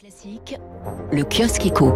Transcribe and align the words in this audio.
Classique, 0.00 0.56
le 1.10 1.24
kiosque 1.24 1.66
éco. 1.66 1.92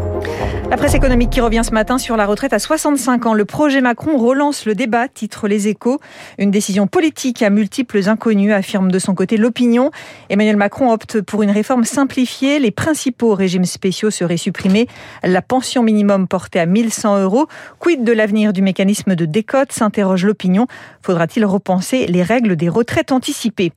La 0.69 0.77
presse 0.77 0.95
économique 0.95 1.31
qui 1.31 1.41
revient 1.41 1.61
ce 1.65 1.71
matin 1.71 1.99
sur 1.99 2.17
la 2.17 2.27
retraite 2.27 2.53
à 2.53 2.59
65 2.59 3.27
ans. 3.27 3.35
Le 3.35 3.45
projet 3.45 3.81
Macron 3.81 4.19
relance 4.19 4.67
le 4.67 4.75
débat, 4.75 5.07
titre 5.07 5.47
Les 5.47 5.69
Échos. 5.69 6.01
Une 6.37 6.51
décision 6.51 6.89
politique 6.89 7.43
à 7.43 7.51
multiples 7.51 8.09
inconnus, 8.09 8.53
affirme 8.53 8.91
de 8.91 8.99
son 8.99 9.15
côté 9.15 9.37
l'opinion. 9.37 9.93
Emmanuel 10.31 10.57
Macron 10.57 10.91
opte 10.91 11.21
pour 11.21 11.45
une 11.45 11.53
réforme 11.53 11.85
simplifiée. 11.85 12.59
Les 12.59 12.73
principaux 12.73 13.37
régimes 13.37 13.67
spéciaux 13.67 14.11
seraient 14.11 14.37
supprimés. 14.37 14.89
La 15.23 15.41
pension 15.41 15.85
minimum 15.85 16.27
portée 16.27 16.59
à 16.59 16.67
1100 16.67 17.23
euros. 17.23 17.47
Quid 17.79 18.03
de 18.03 18.13
l'avenir 18.13 18.53
du 18.53 18.63
mécanisme 18.63 19.15
de 19.15 19.27
décote 19.27 19.71
s'interroge 19.71 20.25
l'opinion. 20.25 20.67
Faudra-t-il 21.03 21.47
repenser 21.47 22.07
les 22.09 22.25
règles 22.25 22.57
des 22.57 22.69
retraites 22.69 23.13
anticipées? 23.13 23.73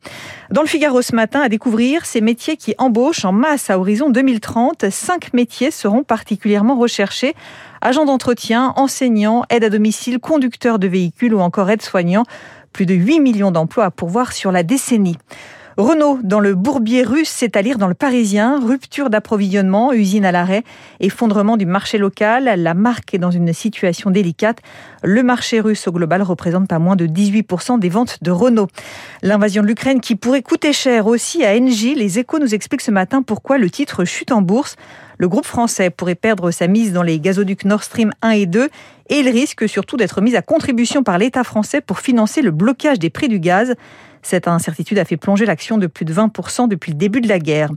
Dans 0.49 0.61
le 0.61 0.67
Figaro 0.67 1.03
ce 1.03 1.15
matin, 1.15 1.41
à 1.41 1.49
découvrir 1.49 2.07
ces 2.07 2.21
métiers 2.21 2.57
qui 2.57 2.73
embauchent 2.79 3.25
en 3.25 3.31
masse 3.31 3.69
à 3.69 3.77
horizon 3.77 4.14
2030, 4.15 4.89
cinq 4.91 5.33
métiers 5.33 5.71
seront 5.71 6.03
particulièrement 6.03 6.77
recherchés. 6.77 7.35
Agents 7.81 8.05
d'entretien, 8.05 8.71
enseignants, 8.77 9.43
aide 9.49 9.65
à 9.65 9.69
domicile, 9.69 10.19
conducteurs 10.19 10.79
de 10.79 10.87
véhicules 10.87 11.33
ou 11.33 11.41
encore 11.41 11.69
aides-soignants. 11.69 12.23
Plus 12.71 12.85
de 12.85 12.93
8 12.93 13.19
millions 13.19 13.51
d'emplois 13.51 13.83
à 13.83 13.91
pourvoir 13.91 14.31
sur 14.31 14.53
la 14.53 14.63
décennie. 14.63 15.17
Renault, 15.77 16.19
dans 16.23 16.39
le 16.39 16.55
bourbier 16.55 17.03
russe, 17.03 17.27
c'est 17.27 17.57
à 17.57 17.61
lire 17.61 17.77
dans 17.77 17.89
le 17.89 17.93
Parisien. 17.93 18.61
Rupture 18.65 19.09
d'approvisionnement, 19.09 19.91
usine 19.91 20.23
à 20.23 20.31
l'arrêt, 20.31 20.63
effondrement 21.01 21.57
du 21.57 21.65
marché 21.65 21.97
local. 21.97 22.45
La 22.55 22.73
marque 22.73 23.13
est 23.13 23.17
dans 23.17 23.31
une 23.31 23.51
situation 23.51 24.09
délicate. 24.09 24.59
Le 25.03 25.21
marché 25.21 25.59
russe 25.59 25.85
au 25.89 25.91
global 25.91 26.21
représente 26.21 26.69
pas 26.69 26.79
moins 26.79 26.95
de 26.95 27.07
18% 27.07 27.77
des 27.77 27.89
ventes 27.89 28.19
de 28.21 28.31
Renault. 28.31 28.69
L'invasion 29.21 29.63
de 29.63 29.67
l'Ukraine 29.67 29.99
qui 29.99 30.15
pourrait 30.15 30.43
coûter 30.43 30.71
cher 30.71 31.07
aussi 31.07 31.43
à 31.43 31.53
Engie. 31.57 31.93
Les 31.93 32.19
échos 32.19 32.39
nous 32.39 32.55
expliquent 32.55 32.79
ce 32.79 32.91
matin 32.91 33.21
pourquoi 33.21 33.57
le 33.57 33.69
titre 33.69 34.05
chute 34.05 34.31
en 34.31 34.41
bourse. 34.41 34.77
Le 35.17 35.27
groupe 35.27 35.45
français 35.45 35.89
pourrait 35.89 36.15
perdre 36.15 36.51
sa 36.51 36.67
mise 36.67 36.93
dans 36.93 37.03
les 37.03 37.19
gazoducs 37.19 37.65
Nord 37.65 37.83
Stream 37.83 38.11
1 38.21 38.29
et 38.29 38.45
2 38.45 38.69
et 39.09 39.19
il 39.19 39.29
risque 39.29 39.67
surtout 39.69 39.97
d'être 39.97 40.21
mis 40.21 40.35
à 40.35 40.41
contribution 40.41 41.03
par 41.03 41.17
l'État 41.17 41.43
français 41.43 41.81
pour 41.81 41.99
financer 41.99 42.41
le 42.41 42.51
blocage 42.51 42.97
des 42.97 43.09
prix 43.09 43.27
du 43.27 43.39
gaz. 43.39 43.75
Cette 44.25 44.47
incertitude 44.47 44.97
a 44.97 45.05
fait 45.05 45.17
plonger 45.17 45.45
l'action 45.45 45.77
de 45.77 45.85
plus 45.85 46.03
de 46.03 46.11
20% 46.11 46.67
depuis 46.67 46.91
le 46.91 46.97
début 46.97 47.21
de 47.21 47.27
la 47.27 47.37
guerre. 47.37 47.69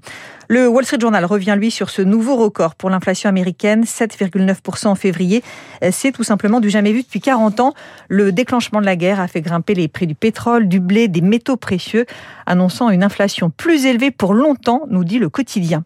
Le 0.49 0.67
Wall 0.67 0.87
Street 0.87 0.99
Journal 0.99 1.27
revient, 1.27 1.55
lui, 1.59 1.71
sur 1.71 1.91
ce 1.91 2.01
nouveau 2.01 2.37
record 2.37 2.75
pour 2.75 2.89
l'inflation 2.89 3.29
américaine, 3.29 3.85
7,9% 3.85 4.87
en 4.87 4.95
février. 4.95 5.43
C'est 5.91 6.11
tout 6.11 6.25
simplement 6.25 6.61
du 6.61 6.71
jamais 6.71 6.93
vu 6.93 7.03
depuis 7.03 7.21
40 7.21 7.61
ans. 7.61 7.75
Le 8.09 8.33
déclenchement 8.33 8.81
de 8.81 8.87
la 8.87 8.97
guerre 8.97 9.21
a 9.21 9.29
fait 9.29 9.43
grimper 9.43 9.75
les 9.75 9.89
prix 9.89 10.07
du 10.07 10.15
pétrole, 10.15 10.69
du 10.69 10.81
blé, 10.81 11.07
des 11.07 11.21
métaux 11.21 11.59
précieux, 11.59 12.07
annonçant 12.47 12.89
une 12.89 13.05
inflation 13.05 13.51
plus 13.51 13.85
élevée 13.85 14.11
pour 14.11 14.33
longtemps, 14.33 14.87
nous 14.89 15.05
dit 15.05 15.19
le 15.19 15.29
quotidien. 15.29 15.85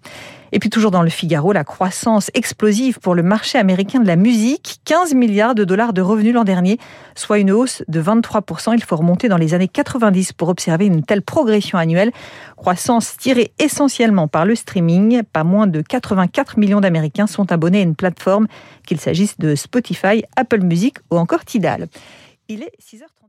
Et 0.52 0.58
puis 0.58 0.68
toujours 0.68 0.90
dans 0.90 1.02
le 1.02 1.08
Figaro, 1.08 1.52
la 1.52 1.64
croissance 1.64 2.30
explosive 2.34 3.00
pour 3.00 3.14
le 3.14 3.22
marché 3.22 3.58
américain 3.58 4.00
de 4.00 4.06
la 4.06 4.16
musique, 4.16 4.80
15 4.84 5.14
milliards 5.14 5.54
de 5.54 5.64
dollars 5.64 5.94
de 5.94 6.02
revenus 6.02 6.34
l'an 6.34 6.44
dernier, 6.44 6.78
soit 7.14 7.38
une 7.38 7.50
hausse 7.50 7.82
de 7.88 8.02
23%. 8.02 8.74
Il 8.74 8.84
faut 8.84 8.96
remonter 8.96 9.28
dans 9.28 9.38
les 9.38 9.54
années 9.54 9.68
90 9.68 10.34
pour 10.34 10.50
observer 10.50 10.86
une 10.86 11.02
telle 11.02 11.22
progression 11.22 11.78
annuelle. 11.78 12.12
Croissance 12.56 13.16
tirée 13.16 13.52
essentiellement 13.58 14.28
par 14.28 14.44
le 14.44 14.54
streaming. 14.54 15.22
Pas 15.22 15.42
moins 15.42 15.66
de 15.66 15.80
84 15.80 16.58
millions 16.58 16.80
d'Américains 16.80 17.26
sont 17.26 17.50
abonnés 17.50 17.78
à 17.78 17.82
une 17.82 17.96
plateforme, 17.96 18.46
qu'il 18.86 19.00
s'agisse 19.00 19.38
de 19.38 19.54
Spotify, 19.54 20.22
Apple 20.36 20.60
Music 20.60 20.96
ou 21.10 21.16
encore 21.16 21.46
Tidal. 21.46 21.88
Il 22.48 22.62
est 22.62 22.72
6h30. 22.78 23.21